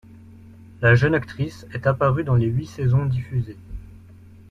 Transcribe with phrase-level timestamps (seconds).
[0.81, 3.59] La jeune actrice est apparue dans les huit saisons diffusées.